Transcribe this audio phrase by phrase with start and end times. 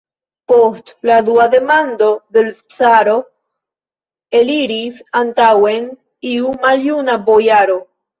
[0.51, 2.07] Post la dua demando
[2.37, 3.13] de l' caro
[4.39, 5.85] eliris antaŭen
[6.31, 7.77] iu maljuna bojaro.